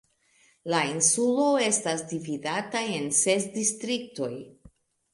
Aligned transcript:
La 0.73 0.79
insulo 0.91 1.43
estas 1.67 2.03
dividata 2.15 2.85
en 2.97 3.09
ses 3.23 3.49
distriktoj. 3.61 4.35